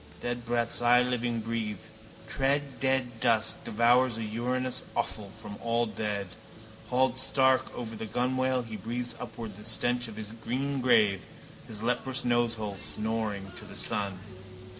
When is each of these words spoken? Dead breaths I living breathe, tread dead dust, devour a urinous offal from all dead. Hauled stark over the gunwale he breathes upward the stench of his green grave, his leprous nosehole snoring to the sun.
Dead 0.19 0.47
breaths 0.47 0.81
I 0.81 1.03
living 1.03 1.41
breathe, 1.41 1.77
tread 2.27 2.79
dead 2.79 3.19
dust, 3.19 3.63
devour 3.65 4.07
a 4.07 4.21
urinous 4.21 4.81
offal 4.95 5.29
from 5.29 5.57
all 5.61 5.85
dead. 5.85 6.25
Hauled 6.89 7.19
stark 7.19 7.71
over 7.77 7.95
the 7.95 8.07
gunwale 8.07 8.63
he 8.63 8.77
breathes 8.77 9.13
upward 9.19 9.57
the 9.57 9.63
stench 9.63 10.07
of 10.07 10.15
his 10.17 10.31
green 10.31 10.81
grave, 10.81 11.27
his 11.67 11.83
leprous 11.83 12.25
nosehole 12.25 12.77
snoring 12.79 13.51
to 13.57 13.63
the 13.65 13.75
sun. 13.77 14.17